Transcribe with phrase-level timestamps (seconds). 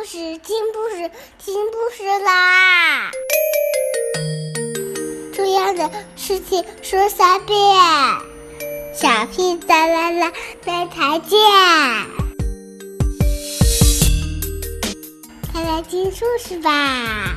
[0.00, 3.10] 故事，听故事，听故事啦！
[5.34, 7.58] 重要的事情说三遍，
[8.94, 10.32] 小屁哒啦啦，
[10.64, 11.38] 明天见！
[15.50, 17.36] 快来听故事吧！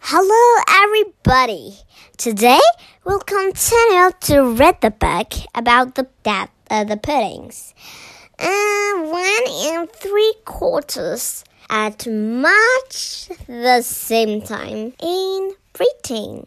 [0.00, 0.34] Hello,
[0.66, 1.74] everybody.
[2.16, 2.60] Today
[3.04, 7.74] we'll continue to read the book about the that uh, the puddings.
[8.39, 16.45] And one and three quarters at much the same time in Britain.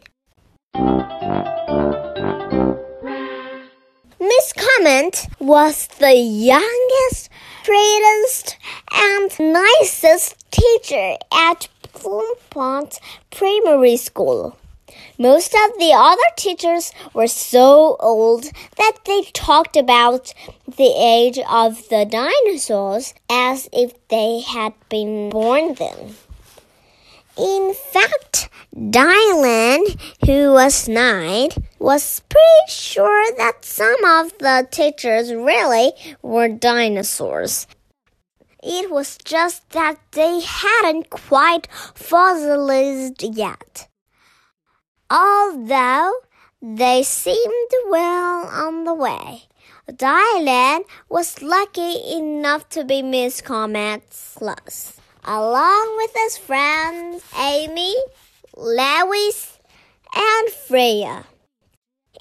[4.21, 7.30] Miss Comet was the youngest,
[7.65, 8.57] prettiest,
[8.93, 14.57] and nicest teacher at Plumpont Primary School.
[15.20, 18.45] Most of the other teachers were so old
[18.79, 20.33] that they talked about
[20.79, 26.15] the age of the dinosaurs as if they had been born then.
[27.37, 35.93] In fact, Dylan, who was nine, was pretty sure that some of the teachers really
[36.23, 37.66] were dinosaurs.
[38.62, 43.90] It was just that they hadn't quite fossilized yet
[45.41, 46.13] although
[46.60, 49.45] they seemed well on the way.
[49.88, 57.96] Dylan was lucky enough to be Miss Comet's class, along with his friends Amy,
[58.57, 59.59] Lewis,
[60.15, 61.24] and Freya.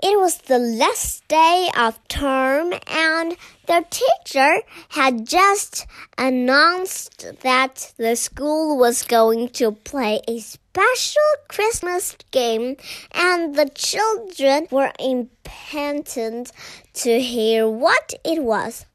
[0.02, 3.36] It was the last day of term, and
[3.68, 5.86] their teacher had just
[6.18, 10.40] announced that the school was going to play a
[10.80, 12.78] special Christmas game,
[13.12, 16.54] and the children were impatient
[16.94, 18.86] to hear what it was.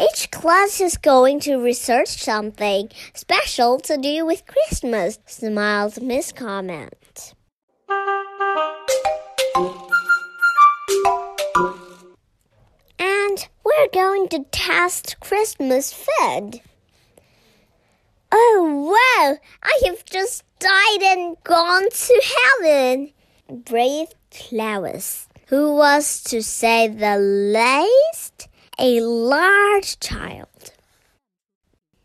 [0.00, 7.34] Each class is going to research something special to do with Christmas, smiled Miss Comet.
[12.98, 16.62] And We're going to test Christmas food.
[18.34, 19.11] Oh, wow!
[19.22, 23.12] I have just died and gone to heaven,
[23.48, 28.48] breathed Claus, who was, to say the least,
[28.80, 30.72] a large child.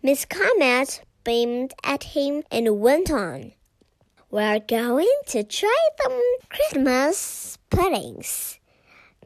[0.03, 3.53] Miss Comet beamed at him and went on.
[4.29, 8.59] We're going to try some Christmas puddings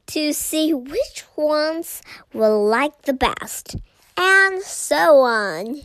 [0.07, 2.01] to see which ones
[2.33, 3.75] will like the best,
[4.15, 5.81] and so on.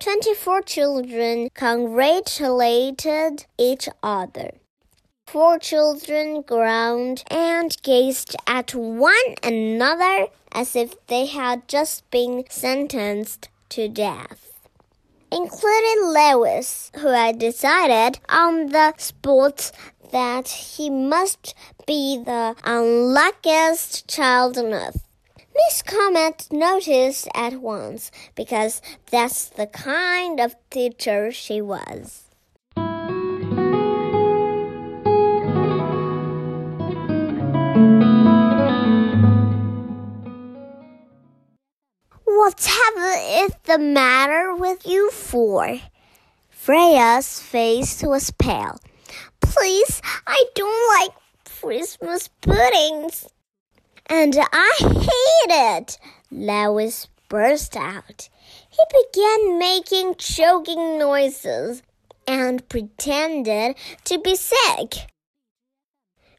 [0.00, 4.52] Twenty four children congratulated each other.
[5.26, 13.50] Four children groaned and gazed at one another as if they had just been sentenced
[13.68, 14.54] to death,
[15.30, 19.70] including Lewis, who had decided on the spot
[20.12, 21.54] that he must
[21.86, 25.09] be the unluckiest child on earth.
[25.66, 32.24] Miss Comet noticed at once because that's the kind of teacher she was.
[42.24, 43.10] Whatever
[43.44, 45.80] is the matter with you four?
[46.48, 48.78] Freya's face was pale.
[49.40, 53.26] Please, I don't like Christmas puddings.
[54.12, 55.98] And I hate it,
[56.32, 58.28] Lewis burst out.
[58.68, 61.84] He began making choking noises
[62.26, 63.76] and pretended
[64.06, 65.06] to be sick.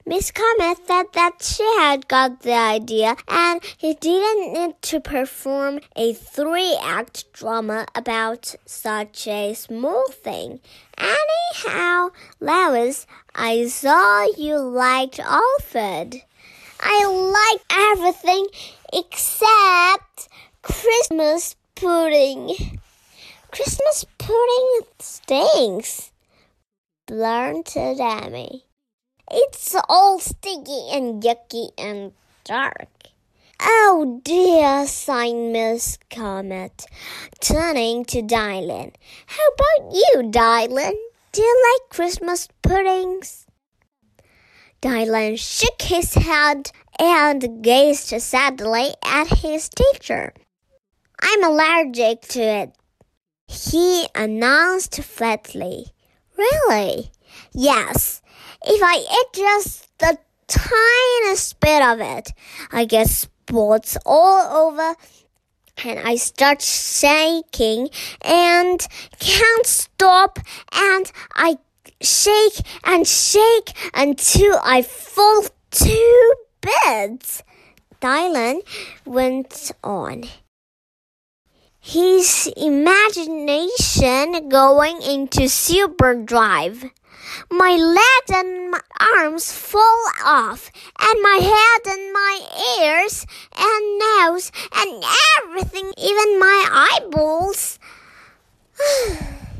[0.06, 5.80] Miss Comet said that she had got the idea and he didn't need to perform
[5.96, 10.60] a three act drama about such a small thing.
[10.98, 12.10] Anyhow,
[12.42, 16.24] Lewis, I saw you liked all food.
[16.84, 18.48] I like everything
[18.92, 20.30] except
[20.62, 22.80] Christmas pudding.
[23.52, 26.12] Christmas pudding stinks,
[27.06, 28.66] blurted Amy.
[29.30, 32.14] It's all sticky and yucky and
[32.44, 32.90] dark.
[33.62, 36.86] Oh dear, sighed Miss Comet,
[37.40, 38.94] turning to Dylan.
[39.28, 40.94] How about you, Dylan?
[41.32, 43.46] Do you like Christmas puddings?
[44.82, 50.34] Dylan shook his head and gazed sadly at his teacher.
[51.22, 52.76] I'm allergic to it,
[53.48, 55.88] he announced flatly.
[56.36, 57.12] Really?
[57.54, 58.24] Yes,
[58.66, 60.18] if I eat just the
[60.48, 62.34] tiniest bit of it,
[62.72, 64.96] I get spots all over
[65.84, 67.90] and I start shaking
[68.22, 68.88] and
[69.20, 70.40] can't stop
[70.72, 71.58] and I
[72.02, 77.44] shake and shake until I fall to bits.
[78.02, 78.62] Dylan
[79.06, 80.24] went on.
[81.80, 86.86] His imagination going into super drive.
[87.50, 92.40] My legs and my arms fall off, and my head and my
[92.82, 93.26] ears
[93.56, 95.04] and nose and
[95.40, 97.80] everything, even my eyeballs.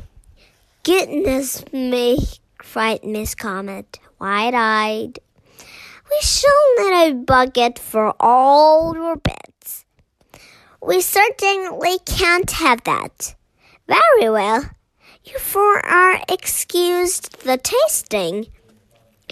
[0.84, 2.18] Goodness me,
[2.58, 5.20] cried Miss Comet, wide eyed.
[6.10, 9.84] We shall need a bucket for all your beds.
[10.82, 13.36] We certainly can't have that.
[13.86, 14.70] Very well.
[15.22, 18.46] You four are excused the tasting.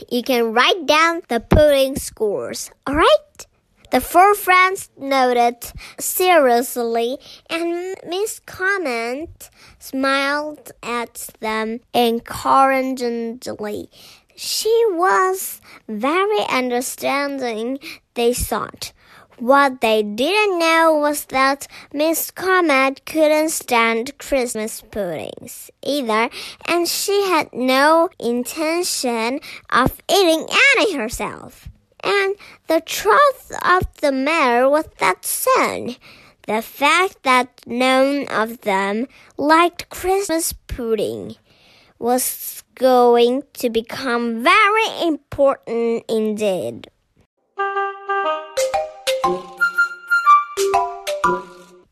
[0.08, 3.46] You can write down the pudding scores, all right?
[3.90, 9.50] The four friends nodded seriously, and Miss Comet
[9.80, 13.90] smiled at them encouragingly.
[14.36, 17.80] She was very understanding,
[18.14, 18.92] they thought.
[19.38, 26.30] What they didn't know was that Miss Comet couldn't stand Christmas puddings either,
[26.68, 29.40] and she had no intention
[29.72, 30.46] of eating
[30.76, 31.68] any herself.
[32.02, 32.36] And
[32.66, 35.96] the truth of the matter was that soon,
[36.46, 39.06] the fact that none of them
[39.36, 41.36] liked Christmas pudding
[41.98, 46.88] was going to become very important indeed.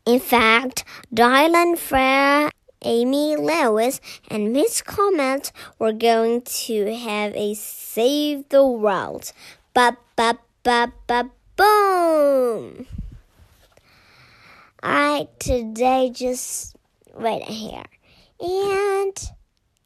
[0.06, 0.84] In fact,
[1.14, 2.50] Dylan Fair,
[2.80, 4.00] Amy Lewis,
[4.30, 9.32] and Miss Comet were going to have a Save the World.
[9.78, 10.34] Ba ba
[10.66, 12.84] ba ba boom!
[14.82, 16.74] Alright, today just
[17.14, 17.86] right here.
[18.40, 19.14] And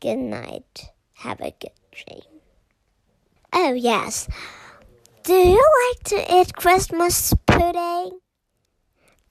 [0.00, 0.88] good night.
[1.12, 2.40] Have a good dream.
[3.52, 4.28] Oh, yes.
[5.24, 8.18] Do you like to eat Christmas pudding?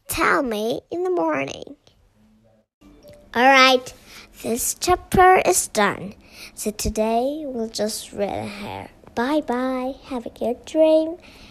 [0.10, 1.76] Tell me in the morning.
[3.36, 3.96] Alright,
[4.44, 6.14] this chapter is done.
[6.54, 8.90] So today we'll just read here.
[9.16, 9.96] Bye bye.
[10.06, 11.18] Have a good dream.